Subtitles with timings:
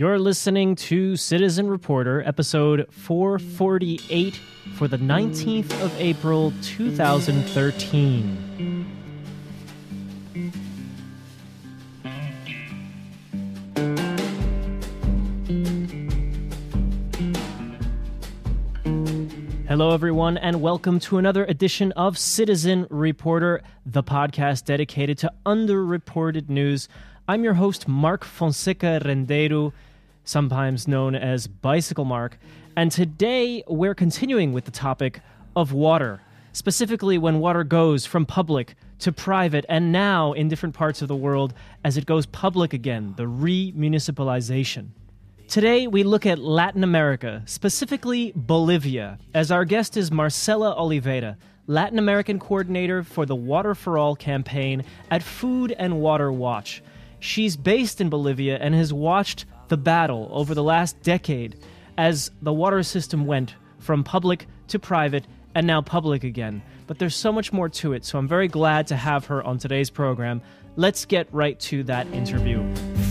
[0.00, 4.36] You're listening to Citizen Reporter, episode 448
[4.76, 8.86] for the 19th of April, 2013.
[19.66, 26.48] Hello, everyone, and welcome to another edition of Citizen Reporter, the podcast dedicated to underreported
[26.48, 26.88] news.
[27.26, 29.72] I'm your host, Mark Fonseca Rendeiro,
[30.28, 32.38] sometimes known as Bicycle Mark,
[32.76, 35.20] and today we're continuing with the topic
[35.56, 36.20] of water,
[36.52, 41.16] specifically when water goes from public to private, and now in different parts of the
[41.16, 44.88] world as it goes public again, the remunicipalization.
[45.48, 51.98] Today, we look at Latin America, specifically Bolivia, as our guest is Marcela Oliveira, Latin
[51.98, 56.82] American coordinator for the Water for All campaign at Food and Water Watch.
[57.18, 61.56] She's based in Bolivia and has watched the battle over the last decade
[61.96, 66.62] as the water system went from public to private and now public again.
[66.86, 69.58] But there's so much more to it, so I'm very glad to have her on
[69.58, 70.40] today's program.
[70.76, 72.62] Let's get right to that interview.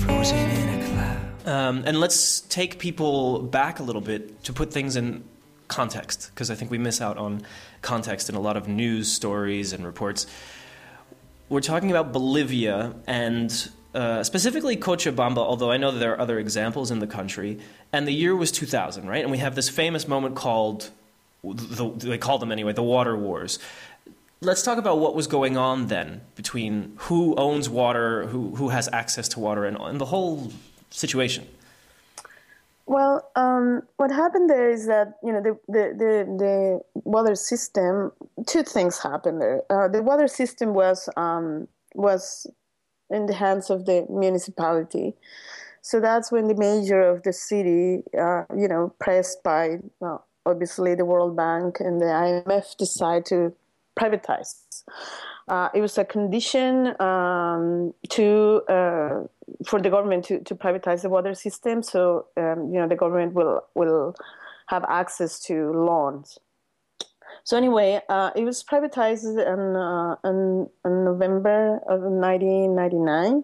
[0.05, 1.47] Frozen in a cloud.
[1.47, 5.23] Um, and let's take people back a little bit to put things in
[5.67, 7.41] context, because I think we miss out on
[7.81, 10.25] context in a lot of news stories and reports.
[11.49, 16.91] We're talking about Bolivia and uh, specifically Cochabamba, although I know there are other examples
[16.91, 17.57] in the country.
[17.91, 19.23] And the year was 2000, right?
[19.23, 20.91] And we have this famous moment called,
[21.43, 23.57] the, they call them anyway, the Water Wars.
[24.39, 28.87] Let's talk about what was going on then between who owns water, who, who has
[28.93, 30.51] access to water, and, and the whole
[30.91, 31.47] situation?
[32.85, 38.13] Well, um, what happened there is that you know the the the, the water system.
[38.45, 39.63] Two things happened there.
[39.69, 42.47] Uh, the water system was um, was
[43.09, 45.15] in the hands of the municipality,
[45.87, 50.95] so that's when the mayor of the city, uh, you know, pressed by well, obviously
[50.95, 53.53] the World Bank and the IMF, decide to
[53.97, 54.83] privatize.
[55.47, 59.23] Uh, it was a condition um, to uh,
[59.65, 61.81] for the government to, to privatize the water system.
[61.81, 64.13] So um, you know the government will will
[64.67, 66.37] have access to loans.
[67.47, 73.41] So anyway, uh, it was privatized in, uh, in, in, November of 1999.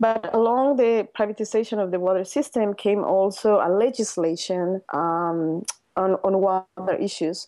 [0.00, 5.64] But along the privatization of the water system came also a legislation um,
[5.94, 7.46] on, on water issues.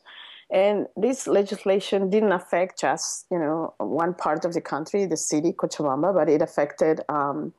[0.53, 5.53] And this legislation didn't affect just you know one part of the country, the city
[5.53, 7.53] Cochabamba, but it affected um,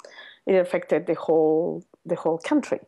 [0.45, 2.79] it affected the whole the whole country.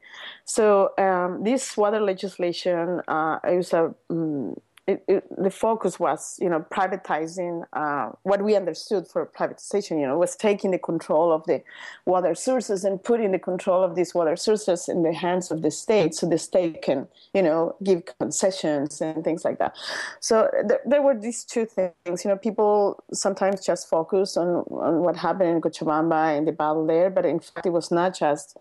[0.45, 4.55] So um, this water legislation uh, is a um,
[4.87, 9.99] it, it, the focus was, you know, privatizing uh, what we understood for privatization.
[9.99, 11.61] You know, was taking the control of the
[12.05, 15.71] water sources and putting the control of these water sources in the hands of the
[15.71, 19.75] state, so the state can, you know, give concessions and things like that.
[20.19, 22.25] So th- there were these two things.
[22.25, 26.85] You know, people sometimes just focus on on what happened in Cochabamba and the battle
[26.85, 28.57] there, but in fact, it was not just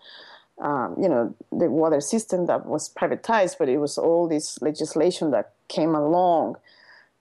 [0.60, 5.30] um, you know, the water system that was privatized, but it was all this legislation
[5.30, 6.56] that came along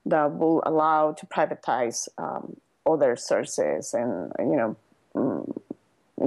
[0.06, 4.76] that will allow to privatize um, other sources and, you know,
[5.16, 5.54] um,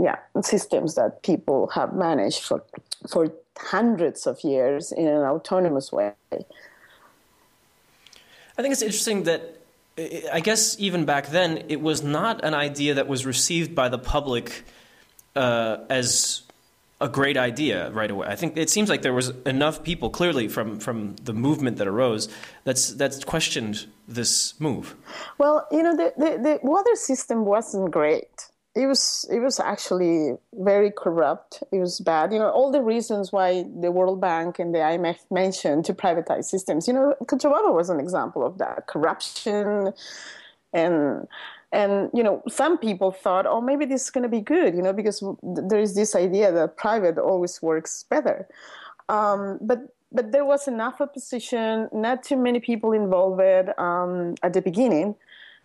[0.00, 2.64] yeah, systems that people have managed for
[3.10, 6.12] for hundreds of years in an autonomous way.
[8.56, 9.58] I think it's interesting that
[10.32, 13.98] I guess even back then it was not an idea that was received by the
[13.98, 14.64] public
[15.36, 16.42] uh, as
[17.02, 18.28] a great idea right away.
[18.28, 21.88] I think it seems like there was enough people clearly from from the movement that
[21.88, 22.28] arose
[22.64, 24.94] that's that's questioned this move.
[25.36, 28.46] Well, you know, the, the, the water system wasn't great.
[28.74, 31.62] It was it was actually very corrupt.
[31.72, 32.32] It was bad.
[32.32, 36.44] You know, all the reasons why the World Bank and the IMF mentioned to privatize
[36.44, 36.86] systems.
[36.86, 39.92] You know, Cochabamba was an example of that corruption
[40.72, 41.26] and
[41.72, 44.82] and you know some people thought oh maybe this is going to be good you
[44.82, 48.46] know because there is this idea that private always works better.
[49.08, 54.60] Um, but but there was enough opposition not too many people involved um, at the
[54.60, 55.14] beginning.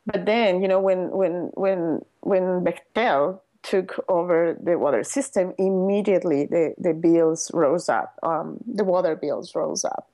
[0.06, 6.45] But then you know when when when when Bechtel took over the water system immediately
[6.45, 10.10] the, the bills rose up um, the water bills rose up.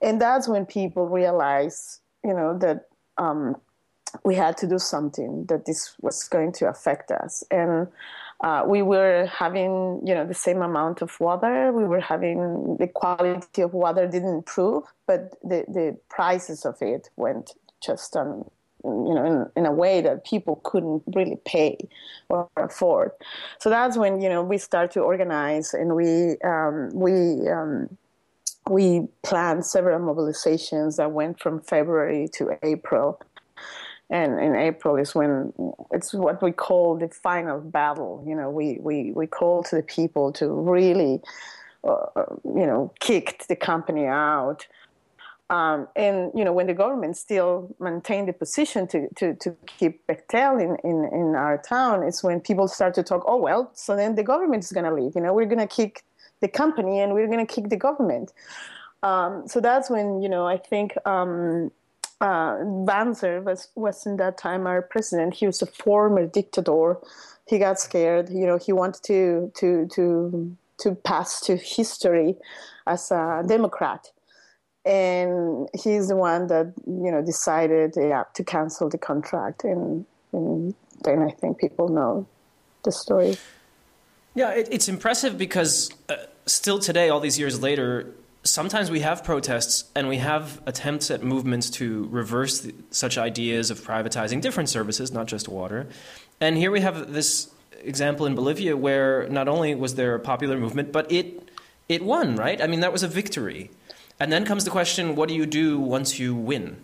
[0.00, 2.86] And that's when people realized you know that
[3.18, 3.56] um,
[4.24, 7.88] we had to do something that this was going to affect us and
[8.42, 12.86] uh, we were having you know the same amount of water we were having the
[12.86, 18.44] quality of water didn't improve but the, the prices of it went just um,
[18.86, 21.76] you know, in, in a way that people couldn't really pay
[22.28, 23.10] or afford.
[23.58, 27.96] So that's when you know we start to organize and we um, we um,
[28.68, 33.20] we planned several mobilizations that went from February to April.
[34.08, 35.52] And in April is when
[35.90, 38.22] it's what we call the final battle.
[38.26, 41.20] You know, we, we, we call to the people to really,
[41.82, 42.06] uh,
[42.44, 44.66] you know, kick the company out.
[45.48, 50.04] Um, and you know when the government still maintained the position to, to, to keep
[50.08, 53.22] Bechtel in, in, in our town, it's when people start to talk.
[53.28, 55.14] Oh well, so then the government is going to leave.
[55.14, 56.02] You know, we're going to kick
[56.40, 58.32] the company and we're going to kick the government.
[59.04, 61.70] Um, so that's when you know I think um,
[62.20, 65.34] uh, Banzer was was in that time our president.
[65.34, 66.98] He was a former dictator.
[67.46, 68.30] He got scared.
[68.30, 72.36] You know, he wanted to to to to pass to history
[72.86, 74.10] as a Democrat,
[74.84, 79.64] and he's the one that you know decided yeah, to cancel the contract.
[79.64, 82.26] And, and then I think people know
[82.84, 83.36] the story.
[84.34, 86.16] Yeah, it, it's impressive because uh,
[86.46, 88.14] still today, all these years later,
[88.46, 93.70] sometimes we have protests and we have attempts at movements to reverse the, such ideas
[93.70, 95.86] of privatizing different services, not just water.
[96.40, 97.50] And here we have this
[97.82, 101.42] example in Bolivia where not only was there a popular movement, but it
[101.88, 102.60] it won, right?
[102.60, 103.70] I mean, that was a victory.
[104.18, 106.78] And then comes the question: What do you do once you win?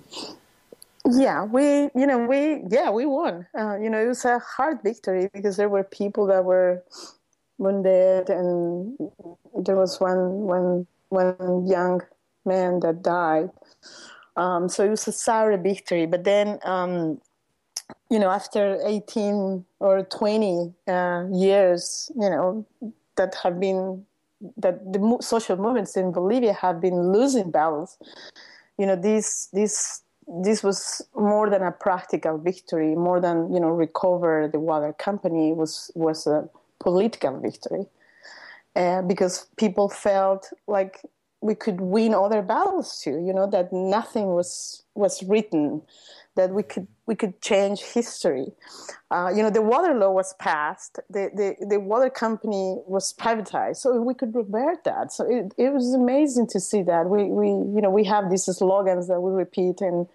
[1.10, 3.46] Yeah, we, you know, we, yeah, we won.
[3.58, 6.84] Uh, you know, it was a hard victory because there were people that were
[7.58, 8.96] wounded, and
[9.58, 12.00] there was one one one young
[12.44, 13.50] man that died.
[14.36, 16.06] Um, so it was a sour victory.
[16.06, 17.20] But then, um,
[18.10, 22.66] you know, after 18 or 20 uh, years, you know,
[23.16, 24.04] that have been
[24.56, 27.96] that the social movements in Bolivia have been losing battles.
[28.78, 33.68] You know, this this this was more than a practical victory, more than you know
[33.68, 36.48] recover the water company was was a
[36.80, 37.86] political victory
[38.76, 41.00] uh, because people felt like
[41.40, 43.22] we could win other battles too.
[43.26, 45.82] You know that nothing was was written,
[46.36, 48.52] that we could we could change history.
[49.10, 53.76] Uh, you know the water law was passed, the, the the water company was privatized,
[53.76, 55.12] so we could revert that.
[55.12, 57.10] So it, it was amazing to see that.
[57.10, 60.06] We we you know we have these slogans that we repeat in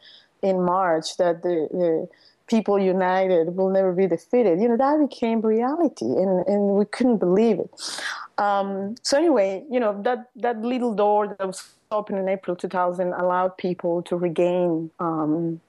[0.41, 2.07] in March that the, the
[2.47, 4.59] people united will never be defeated.
[4.59, 7.69] You know, that became reality and, and we couldn't believe it.
[8.37, 13.13] Um, so anyway, you know, that, that little door that was opened in April 2000
[13.13, 15.59] allowed people to regain um,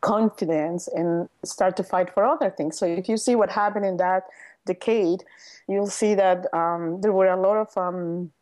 [0.00, 2.78] confidence and start to fight for other things.
[2.78, 4.24] So if you see what happened in that
[4.66, 5.24] decade,
[5.68, 8.32] you'll see that um, there were a lot of um,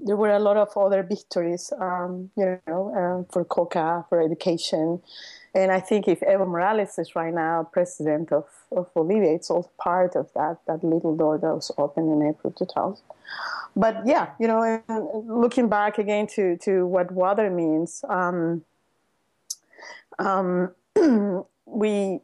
[0.00, 5.00] there were a lot of other victories, um, you know, uh, for coca, for education,
[5.54, 9.70] and I think if Evo Morales is right now president of, of Bolivia, it's all
[9.78, 12.98] part of that, that little door that was opened in April 2000.
[13.76, 14.82] But yeah, you know,
[15.26, 18.64] looking back again to, to what water means, um,
[20.18, 20.72] um,
[21.66, 22.20] we,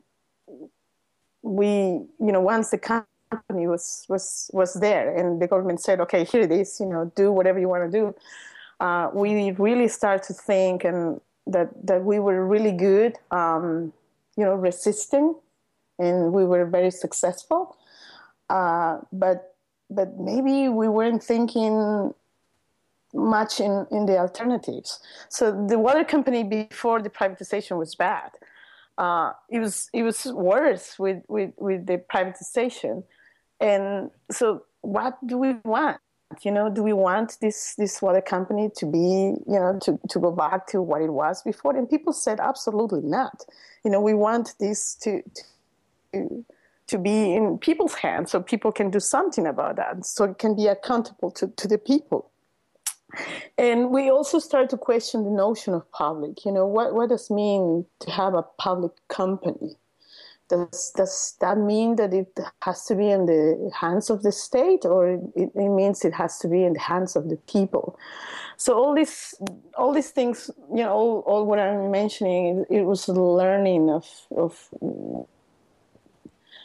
[1.43, 6.25] we, you know, once the company was, was, was there and the government said, okay,
[6.25, 8.15] here it is, you know, do whatever you want to do.
[8.81, 11.21] Uh, we really start to think and
[11.53, 13.93] that that we were really good, um,
[14.37, 15.35] you know, resisting,
[15.99, 17.77] and we were very successful.
[18.49, 19.55] Uh, but
[19.91, 22.15] but maybe we weren't thinking
[23.13, 25.01] much in, in the alternatives.
[25.29, 28.31] So the water company before the privatization was bad.
[28.97, 33.03] Uh, it was it was worse with, with, with the privatization.
[33.59, 35.99] And so what do we want?
[36.43, 40.19] You know do we want this this water company to be you know to, to
[40.19, 41.77] go back to what it was before?
[41.77, 43.45] And people said absolutely not.
[43.85, 45.23] You know we want this to
[46.13, 46.45] to
[46.91, 50.57] to be in people's hands so people can do something about that so it can
[50.57, 52.31] be accountable to, to the people.
[53.57, 56.45] And we also start to question the notion of public.
[56.45, 59.77] You know what, what does mean to have a public company
[60.51, 64.85] does, does that mean that it has to be in the hands of the state
[64.85, 67.99] or it, it means it has to be in the hands of the people?
[68.57, 69.35] So all these
[69.79, 74.07] all these things you know all, all what i'm mentioning it, it was learning of
[74.37, 74.69] of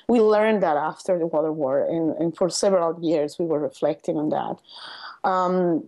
[0.07, 4.17] we learned that after the water war and, and for several years we were reflecting
[4.17, 5.29] on that.
[5.29, 5.85] Um,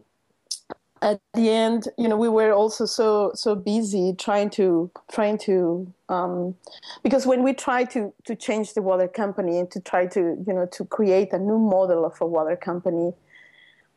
[1.02, 5.92] at the end, you know, we were also so so busy trying to trying to
[6.10, 6.56] um,
[7.04, 10.54] because when we tried to to change the water company and to try to you
[10.54, 13.14] know to create a new model of a water company,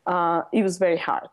[0.07, 1.30] uh, it was very hard.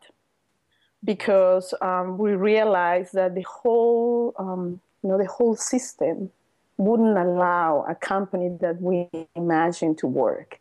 [1.04, 6.30] Because um, we realized that the whole um, you know, the whole system
[6.78, 10.58] wouldn't allow a company that we imagine to work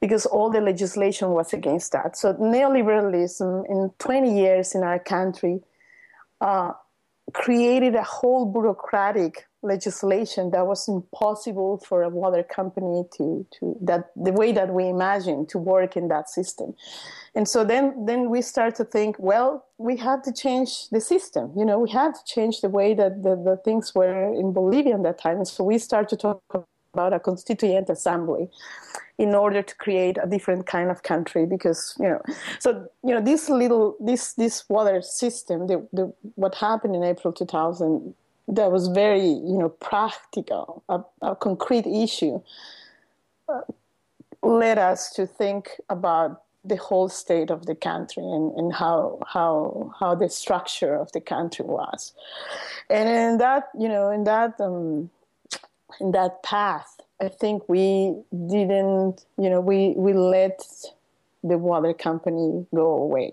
[0.00, 2.16] because all the legislation was against that.
[2.16, 5.60] So neoliberalism in 20 years in our country
[6.40, 6.72] uh,
[7.32, 14.10] created a whole bureaucratic legislation that was impossible for a water company to, to that
[14.16, 16.74] the way that we imagine to work in that system.
[17.34, 21.52] And so then then we start to think well we have to change the system.
[21.56, 24.94] You know we have to change the way that the, the things were in bolivia
[24.94, 25.36] at that time.
[25.38, 26.42] And so we start to talk
[26.92, 28.48] about a constituent assembly
[29.18, 32.20] in order to create a different kind of country because you know
[32.58, 37.32] so you know this little this this water system the, the what happened in april
[37.32, 38.14] 2000
[38.50, 42.40] that was very you know practical a, a concrete issue
[43.48, 43.60] uh,
[44.42, 49.92] led us to think about the whole state of the country and, and how how
[49.98, 52.12] how the structure of the country was.
[52.90, 55.10] And in that you know in that um,
[56.00, 60.62] in that path i think we didn't you know we we let
[61.42, 63.32] the water company go away.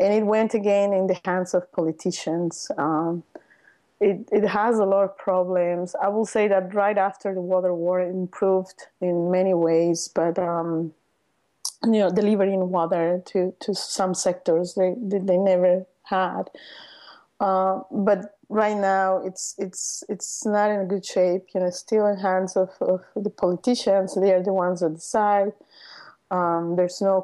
[0.00, 3.24] And it went again in the hands of politicians um,
[4.00, 5.94] it, it has a lot of problems.
[6.00, 10.38] I will say that right after the water war, it improved in many ways, but
[10.38, 10.92] um,
[11.84, 16.50] you know, delivering water to, to some sectors they, they, they never had.
[17.40, 21.46] Uh, but right now, it's it's it's not in good shape.
[21.54, 24.16] You know, still in hands of, of the politicians.
[24.20, 25.52] They are the ones that decide.
[26.30, 27.20] Um, there's no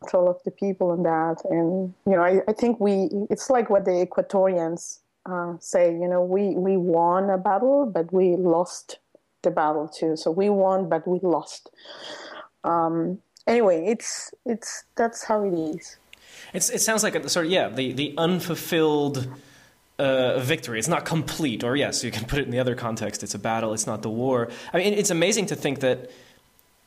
[0.00, 3.08] control of the people on that, and you know, I, I think we.
[3.28, 8.12] It's like what the Ecuadorians uh, say, you know, we, we won a battle, but
[8.12, 8.98] we lost
[9.42, 10.16] the battle too.
[10.16, 11.70] So we won, but we lost.
[12.64, 15.96] Um, anyway, it's it's that's how it is.
[16.52, 19.28] It's, it sounds like a sort of yeah the the unfulfilled
[19.98, 20.78] uh, victory.
[20.78, 23.22] It's not complete, or yes, you can put it in the other context.
[23.22, 23.72] It's a battle.
[23.72, 24.50] It's not the war.
[24.72, 26.10] I mean, it's amazing to think that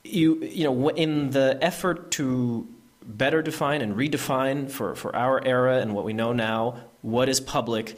[0.04, 2.68] you you know in the effort to
[3.06, 7.40] better define and redefine for for our era and what we know now what is
[7.40, 7.98] public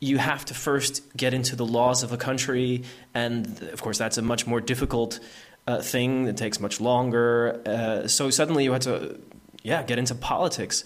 [0.00, 2.82] you have to first get into the laws of a country,
[3.14, 5.20] and of course, that's a much more difficult
[5.66, 6.26] uh, thing.
[6.26, 7.60] It takes much longer.
[7.66, 9.18] Uh, so suddenly, you had to,
[9.62, 10.84] yeah, get into politics.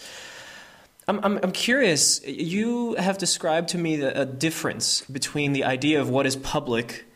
[1.08, 2.24] I'm, I'm, I'm curious.
[2.26, 7.06] You have described to me the, a difference between the idea of what is public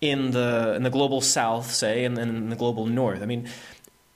[0.00, 3.22] in the in the global South, say, and then in the global North.
[3.22, 3.48] I mean,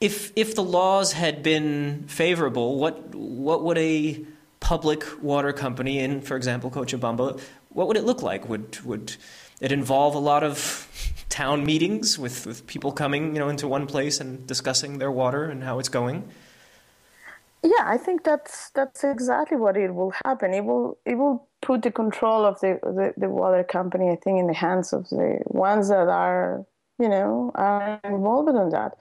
[0.01, 4.25] if if the laws had been favorable, what what would a
[4.62, 7.38] public water company in, for example, Cochabamba,
[7.71, 8.49] what would it look like?
[8.49, 9.16] Would would
[9.61, 10.88] it involve a lot of
[11.28, 15.45] town meetings with, with people coming, you know, into one place and discussing their water
[15.45, 16.28] and how it's going?
[17.64, 20.54] Yeah, I think that's that's exactly what it will happen.
[20.54, 24.40] It will it will put the control of the, the, the water company, I think,
[24.40, 26.66] in the hands of the ones that are,
[26.99, 28.97] you know, are involved in that.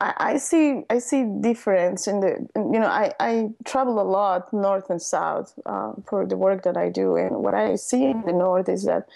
[0.00, 4.90] I, see I see difference in the you know I, I travel a lot north
[4.90, 7.16] and south uh, for the work that I do.
[7.16, 9.08] And what I see in the north is that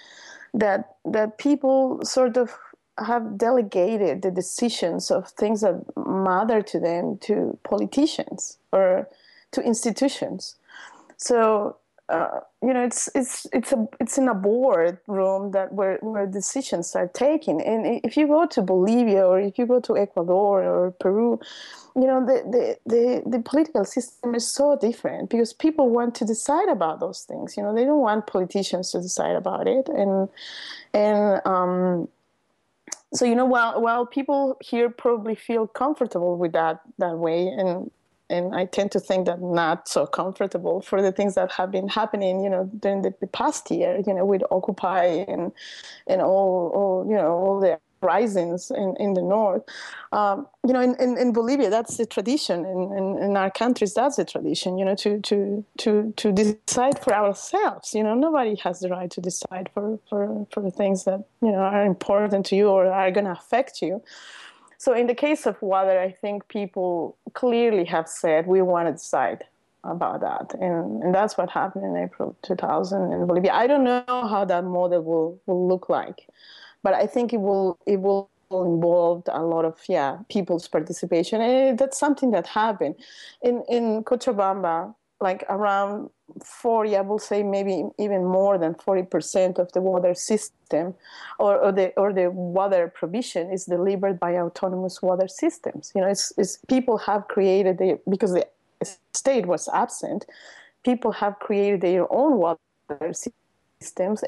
[0.54, 2.56] that that people sort of
[2.98, 9.08] have delegated the decisions of things that matter to them to politicians or
[9.52, 10.56] to institutions.
[11.16, 11.76] So
[12.10, 16.26] uh, you know, it's it's it's a it's in a board room that where where
[16.26, 17.60] decisions are taken.
[17.60, 21.38] And if you go to Bolivia or if you go to Ecuador or Peru,
[21.94, 26.24] you know, the the the, the political system is so different because people want to
[26.24, 27.56] decide about those things.
[27.56, 30.28] You know, they don't want politicians to decide about it, and
[30.92, 32.08] and um,
[33.14, 37.90] so you know, while while people here probably feel comfortable with that that way, and
[38.30, 41.88] and I tend to think that not so comfortable for the things that have been
[41.88, 45.52] happening, you know, during the, past year, you know, with Occupy and
[46.06, 49.62] and all, all you know, all the risings in, in the north.
[50.12, 52.64] Um, you know, in, in, in, Bolivia, that's the tradition.
[52.64, 56.98] In, in, in, our countries, that's the tradition, you know, to, to, to, to decide
[56.98, 57.94] for ourselves.
[57.94, 61.52] You know, nobody has the right to decide for, for, for the things that, you
[61.52, 64.02] know, are important to you or are going to affect you.
[64.80, 68.92] So in the case of water, I think people clearly have said we want to
[68.92, 69.44] decide
[69.84, 73.52] about that, and, and that's what happened in April 2000 in Bolivia.
[73.52, 76.26] I don't know how that model will, will look like,
[76.82, 81.78] but I think it will it will involve a lot of yeah people's participation, and
[81.78, 82.94] that's something that happened.
[83.42, 86.08] In in Cochabamba like around
[86.44, 90.94] 40, I will say maybe even more than 40% of the water system
[91.38, 95.92] or, or, the, or the water provision is delivered by autonomous water systems.
[95.94, 98.46] You know, it's, it's people have created, the, because the
[99.14, 100.26] state was absent,
[100.84, 102.58] people have created their own water
[103.12, 103.34] systems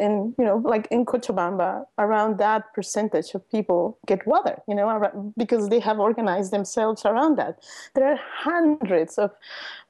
[0.00, 5.32] and you know like in cochabamba around that percentage of people get water you know
[5.36, 7.58] because they have organized themselves around that.
[7.94, 9.30] There are hundreds of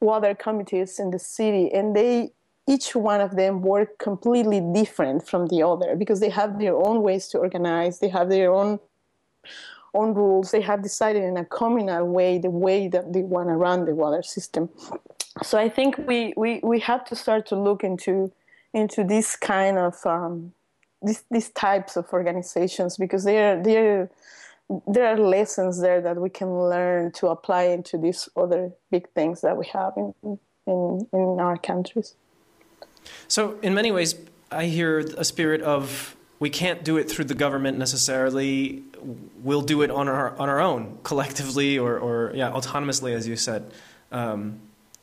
[0.01, 2.33] water committees in the city and they
[2.67, 7.03] each one of them work completely different from the other because they have their own
[7.03, 8.81] ways to organize they have their own
[9.95, 13.55] own rules they have decided in a communal way the way that they want to
[13.55, 14.69] run the water system.
[15.43, 18.33] So i think we we, we have to start to look into
[18.75, 20.53] into this kind of um,
[21.03, 24.11] these these types of organizations because there there
[24.87, 29.41] there are lessons there that we can learn to apply into these other big things
[29.41, 30.15] that we have in
[30.67, 32.15] in in our countries.
[33.29, 34.15] So, in many ways,
[34.51, 38.83] I hear a spirit of we can't do it through the government necessarily.
[39.43, 43.37] We'll do it on our on our own, collectively or or yeah, autonomously, as you
[43.37, 43.73] said.
[44.11, 44.61] Um,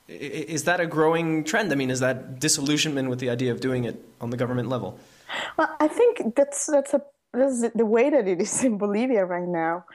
[0.09, 1.71] is that a growing trend?
[1.71, 4.99] I mean, is that disillusionment with the idea of doing it on the government level?
[5.57, 7.01] Well, I think that's that's a
[7.33, 9.85] the way that it is in Bolivia right now.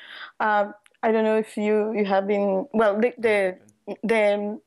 [0.41, 3.59] Um, I don't know if you you have been well the the,
[4.03, 4.61] the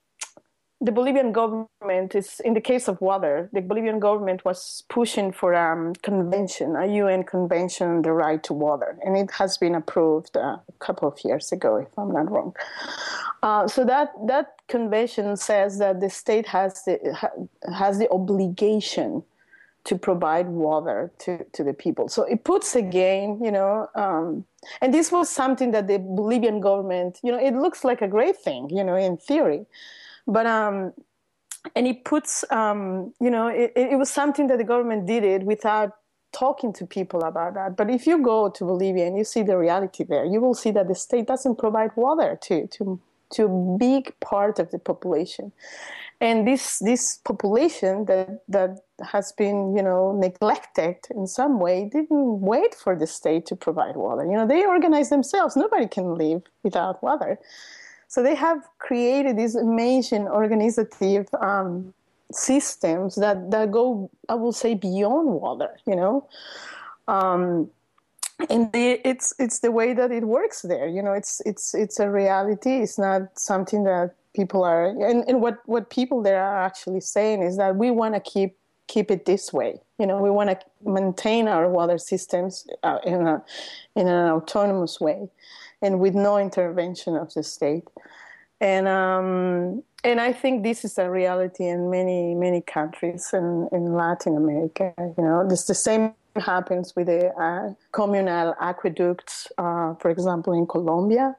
[0.80, 5.54] the Bolivian government is, in the case of water, the Bolivian government was pushing for
[5.54, 9.74] a um, convention, a UN convention on the right to water, and it has been
[9.74, 12.56] approved uh, a couple of years ago, if I'm not wrong.
[13.44, 16.98] Uh, so that that convention says that the state has the
[17.74, 19.24] has the obligation
[19.84, 22.10] to provide water to, to the people.
[22.10, 24.44] So it puts again, you know, um,
[24.82, 28.36] and this was something that the Bolivian government, you know, it looks like a great
[28.36, 29.66] thing, you know, in theory
[30.28, 30.94] but um,
[31.76, 35.44] and it puts um, you know it, it was something that the government did it
[35.44, 35.94] without
[36.34, 37.78] talking to people about that.
[37.78, 40.72] But if you go to Bolivia and you see the reality there, you will see
[40.72, 43.00] that the state doesn't provide water to to
[43.32, 45.52] to a big part of the population.
[46.20, 52.42] And this this population that that has been you know neglected in some way didn't
[52.42, 54.26] wait for the state to provide water.
[54.26, 55.56] You know they organize themselves.
[55.56, 57.40] Nobody can live without water.
[58.08, 61.94] So they have created these amazing organizative um,
[62.32, 66.28] systems that, that go, I will say, beyond water, you know.
[67.08, 67.70] Um,
[68.50, 70.88] and the, it's it's the way that it works there.
[70.88, 72.78] You know, it's it's it's a reality.
[72.82, 74.88] It's not something that people are.
[74.88, 78.56] And, and what what people there are actually saying is that we want to keep
[78.88, 79.82] keep it this way.
[79.98, 83.44] You know, we want to maintain our water systems uh, in a
[83.96, 85.30] in an autonomous way
[85.82, 87.86] and with no intervention of the state.
[88.62, 93.94] And um, and I think this is a reality in many many countries in, in
[93.94, 94.94] Latin America.
[94.98, 100.66] You know, it's the same happens with the uh, communal aqueducts, uh, for example, in
[100.66, 101.36] Colombia.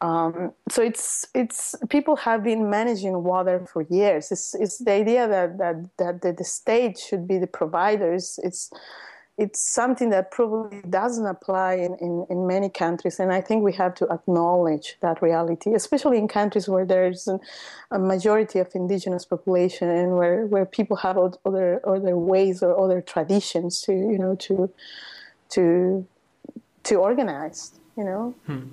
[0.00, 4.30] Um, so it's it's people have been managing water for years.
[4.30, 8.38] It's, it's the idea that that that the, state should be the providers.
[8.42, 8.70] It's
[9.36, 13.18] it's something that probably doesn't apply in, in, in, many countries.
[13.18, 17.40] And I think we have to acknowledge that reality, especially in countries where there's an,
[17.90, 23.00] a majority of indigenous population and where, where people have other, other ways or other
[23.00, 24.70] traditions to, you know, to,
[25.50, 26.06] to,
[26.84, 28.34] to organize, you know.
[28.46, 28.68] Hmm.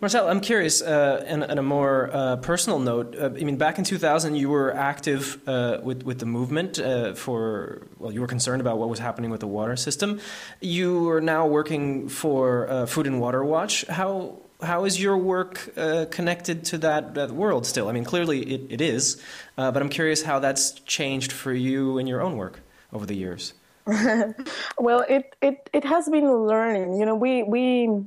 [0.00, 3.78] Marcel, I'm curious, uh, and on a more uh, personal note, uh, I mean, back
[3.78, 7.86] in 2000, you were active uh, with with the movement uh, for.
[7.98, 10.20] Well, you were concerned about what was happening with the water system.
[10.60, 13.86] You are now working for uh, Food and Water Watch.
[13.86, 15.74] How how is your work
[16.10, 17.88] connected to that that world still?
[17.88, 19.22] I mean, clearly it, it is,
[19.56, 22.60] but I'm curious how that's changed for you in your own work
[22.92, 23.54] over the years.
[24.78, 26.94] well, it, it it has been learning.
[26.94, 28.04] You know, we we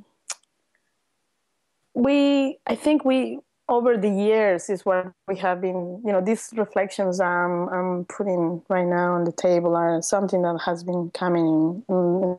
[1.97, 6.53] we i think we over the years is what we have been you know these
[6.55, 11.83] reflections i'm, I'm putting right now on the table are something that has been coming
[11.89, 12.37] in,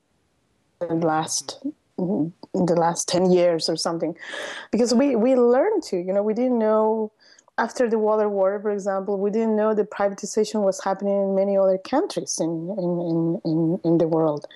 [0.89, 1.59] in the last
[1.99, 4.17] in the last 10 years or something.
[4.71, 7.13] Because we we learned to you know we didn't know
[7.59, 11.57] after the water war, for example, we didn't know that privatization was happening in many
[11.57, 14.47] other countries in, in, in, in, the world.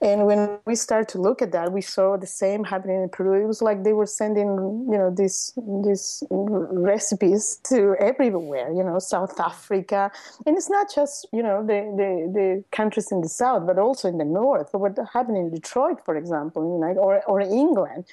[0.00, 3.42] And when we started to look at that, we saw the same happening in Peru.
[3.42, 4.46] It was like they were sending,
[4.90, 5.52] you know, these,
[5.84, 10.12] these recipes to everywhere, you know, South Africa.
[10.46, 14.08] And it's not just, you know, the, the, the countries in the South, but also
[14.08, 14.68] in the North.
[14.72, 18.04] What happened in Detroit, for example, you know, or, or England.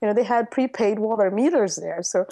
[0.00, 2.02] You know, they had prepaid water meters there.
[2.02, 2.26] So,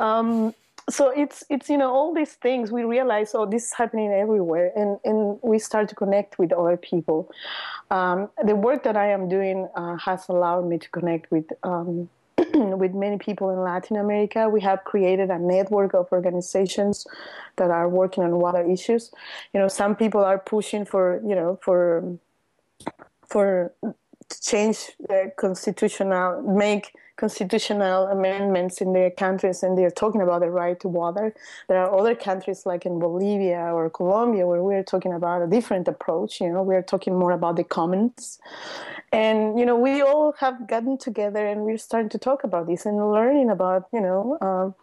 [0.00, 0.52] um,
[0.88, 4.70] so it's it's you know all these things we realize oh this is happening everywhere
[4.76, 7.30] and and we start to connect with other people
[7.90, 12.08] um, the work that i am doing uh, has allowed me to connect with um,
[12.54, 14.48] with many people in Latin America.
[14.48, 17.06] We have created a network of organizations
[17.56, 19.12] that are working on water issues.
[19.52, 22.18] You know, some people are pushing for you know for
[23.28, 23.72] for
[24.28, 30.50] to change the constitutional make constitutional amendments in their countries and they're talking about the
[30.50, 31.34] right to water.
[31.68, 35.86] There are other countries like in Bolivia or Colombia where we're talking about a different
[35.86, 36.40] approach.
[36.40, 38.38] You know, we're talking more about the commons.
[39.12, 42.84] And, you know, we all have gotten together and we're starting to talk about this
[42.84, 44.74] and learning about, you know, um,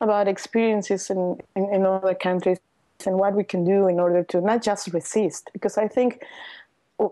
[0.00, 2.58] about experiences in, in, in other countries
[3.06, 5.50] and what we can do in order to not just resist.
[5.52, 6.22] Because I think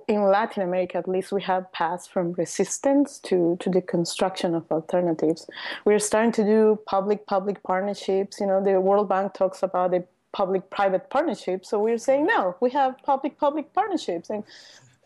[0.09, 4.65] in Latin America, at least, we have passed from resistance to, to the construction of
[4.71, 5.49] alternatives.
[5.85, 8.41] We're starting to do public-public partnerships.
[8.41, 11.71] You know, the World Bank talks about the public-private partnerships.
[11.71, 14.45] So we're saying no, we have public-public partnerships, and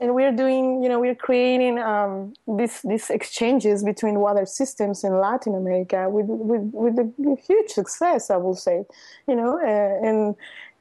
[0.00, 5.12] and we're doing, you know, we're creating um, these these exchanges between water systems in
[5.18, 8.84] Latin America with with with a huge success, I will say,
[9.28, 10.34] you know, uh, and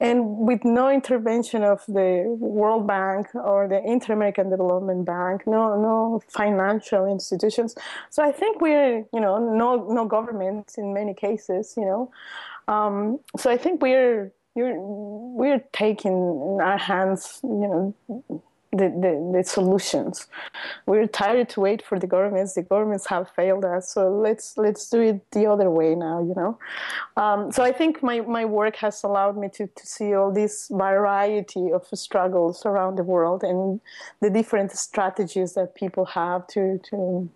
[0.04, 6.20] and with no intervention of the World Bank or the Inter-American Development Bank, no no
[6.28, 7.74] financial institutions.
[8.10, 12.10] So I think we're, you know, no no governments in many cases, you know.
[12.68, 18.42] Um, so I think we're we're we're taking in our hands, you know
[18.76, 20.26] the, the, the, solutions.
[20.86, 22.54] We're tired to wait for the governments.
[22.54, 26.20] The governments have failed us, so let's let's do it the other way now.
[26.20, 26.58] You know,
[27.16, 30.68] um, so I think my, my work has allowed me to, to see all this
[30.70, 33.80] variety of struggles around the world and
[34.20, 37.28] the different strategies that people have to to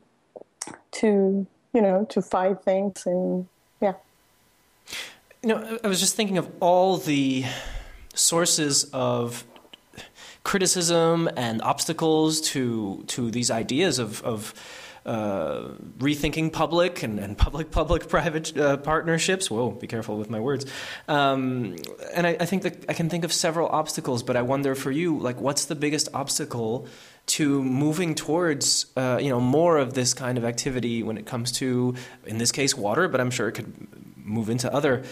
[0.91, 3.47] to you know to fight things and
[3.81, 3.95] yeah.
[5.43, 7.45] You know, I was just thinking of all the
[8.15, 9.45] sources of
[10.49, 14.55] criticism and obstacles to to these ideas of of
[15.05, 19.51] uh, rethinking public and, and public public private uh, partnerships.
[19.51, 20.65] Whoa, be careful with my words.
[21.07, 21.77] Um,
[22.15, 24.91] and I, I, think that I can think of several obstacles, but I wonder for
[24.91, 26.87] you, like, what's the biggest obstacle
[27.37, 31.53] to moving towards uh, you know more of this kind of activity when it comes
[31.61, 33.71] to, in this case, water, but I'm sure it could
[34.17, 35.03] move into other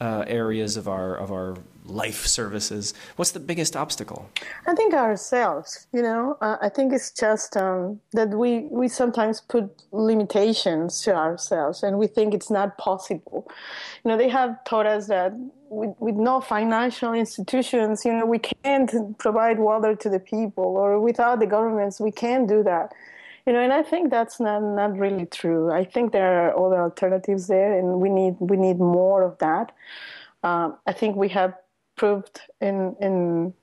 [0.00, 2.94] uh, areas of our of our life services.
[3.16, 4.30] What's the biggest obstacle?
[4.66, 5.86] I think ourselves.
[5.92, 11.14] You know, uh, I think it's just um, that we we sometimes put limitations to
[11.14, 13.50] ourselves, and we think it's not possible.
[14.04, 15.32] You know, they have taught us that
[15.68, 21.00] with, with no financial institutions, you know, we can't provide water to the people, or
[21.00, 22.92] without the governments, we can't do that.
[23.46, 25.70] You know, and I think that's not, not really true.
[25.70, 29.72] I think there are other alternatives there, and we need we need more of that.
[30.42, 31.54] Um, I think we have
[31.96, 33.54] proved in in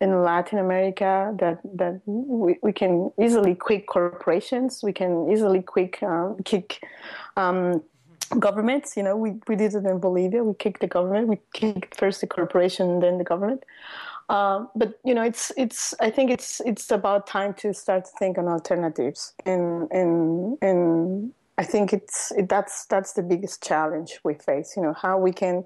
[0.00, 6.02] in Latin America that that we, we can easily quick corporations, we can easily quick
[6.02, 6.82] um, kick
[7.36, 7.82] um,
[8.38, 8.96] governments.
[8.96, 10.42] You know, we, we did it in Bolivia.
[10.42, 11.28] We kicked the government.
[11.28, 13.64] We kicked first the corporation, then the government.
[14.28, 15.94] Uh, but you know, it's it's.
[16.00, 21.32] I think it's it's about time to start to think on alternatives, and and and
[21.58, 24.74] I think it's it, that's that's the biggest challenge we face.
[24.76, 25.64] You know, how we can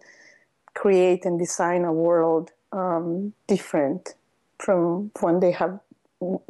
[0.76, 4.14] create and design a world um, different
[4.58, 5.80] from when they have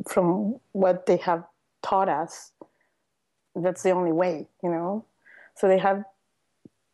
[0.06, 1.44] from what they have
[1.82, 2.52] taught us.
[3.54, 5.06] That's the only way you know?
[5.54, 6.04] So they have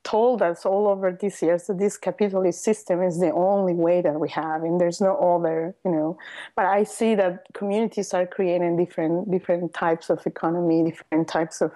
[0.04, 4.18] told us all over these years that this capitalist system is the only way that
[4.18, 6.18] we have and there's no other you know?
[6.56, 11.72] But i see that communities are creating different different types of economy different types of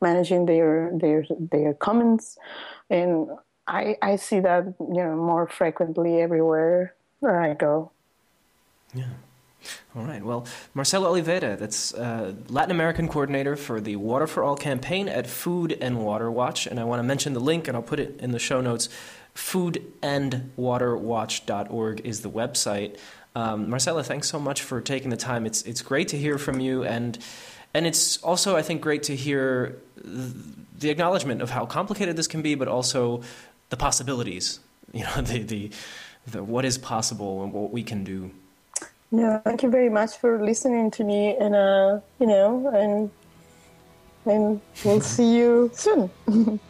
[0.00, 2.38] managing their their their commons
[2.90, 3.28] and
[3.66, 7.90] I, I see that you know more frequently everywhere where I go.
[8.94, 9.04] Yeah.
[9.96, 10.22] All right.
[10.22, 15.26] Well, Marcela Oliveira, that's uh, Latin American coordinator for the Water for All campaign at
[15.26, 18.20] Food and Water Watch, and I want to mention the link, and I'll put it
[18.20, 18.90] in the show notes.
[19.34, 22.98] Foodandwaterwatch.org is the website.
[23.34, 25.46] Um, Marcela, thanks so much for taking the time.
[25.46, 27.18] It's it's great to hear from you, and
[27.72, 32.42] and it's also I think great to hear the acknowledgement of how complicated this can
[32.42, 33.22] be, but also
[33.74, 34.60] the possibilities,
[34.92, 35.70] you know, the, the,
[36.28, 38.30] the what is possible and what we can do.
[39.10, 43.10] Yeah, thank you very much for listening to me, and uh, you know, and
[44.32, 46.10] and we'll see you soon.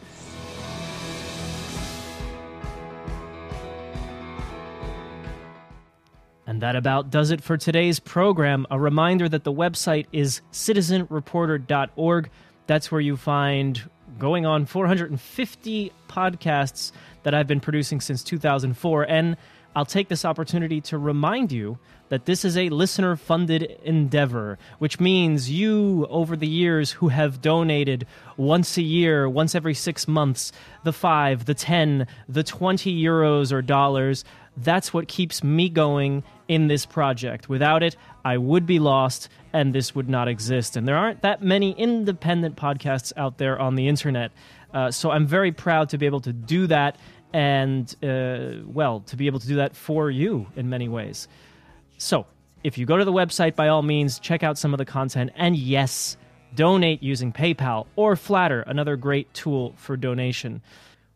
[6.47, 8.67] And that about does it for today's program.
[8.69, 12.29] A reminder that the website is citizenreporter.org.
[12.67, 13.81] That's where you find
[14.17, 16.91] going on 450 podcasts
[17.23, 19.03] that I've been producing since 2004.
[19.03, 19.37] And
[19.75, 21.77] I'll take this opportunity to remind you
[22.09, 27.41] that this is a listener funded endeavor, which means you, over the years, who have
[27.41, 28.05] donated
[28.37, 30.51] once a year, once every six months,
[30.83, 34.23] the five, the 10, the 20 euros or dollars,
[34.55, 37.49] that's what keeps me going in this project.
[37.49, 40.75] Without it, I would be lost and this would not exist.
[40.75, 44.31] And there aren't that many independent podcasts out there on the internet.
[44.73, 46.97] Uh, so I'm very proud to be able to do that
[47.33, 51.27] and, uh, well, to be able to do that for you in many ways.
[51.97, 52.27] So,
[52.63, 55.31] if you go to the website, by all means, check out some of the content.
[55.35, 56.17] And yes,
[56.55, 60.61] donate using PayPal or Flattr, another great tool for donation.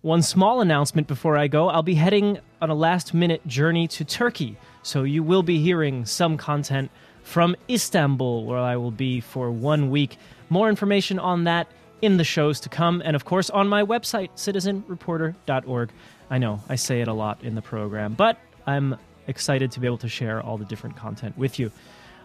[0.01, 4.05] One small announcement before I go I'll be heading on a last minute journey to
[4.05, 4.57] Turkey.
[4.81, 6.89] So, you will be hearing some content
[7.21, 10.17] from Istanbul, where I will be for one week.
[10.49, 11.67] More information on that
[12.01, 15.91] in the shows to come, and of course on my website, citizenreporter.org.
[16.29, 18.95] I know I say it a lot in the program, but I'm
[19.27, 21.71] excited to be able to share all the different content with you.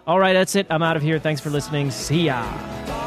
[0.07, 0.67] All right, that's it.
[0.71, 1.19] I'm out of here.
[1.19, 1.91] Thanks for listening.
[1.91, 3.04] See ya.